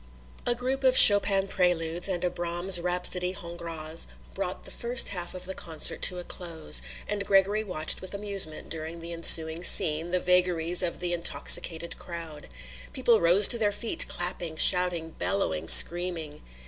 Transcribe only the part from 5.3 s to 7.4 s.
of the concert to a close, and